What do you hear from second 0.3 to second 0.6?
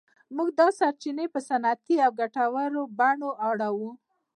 موږ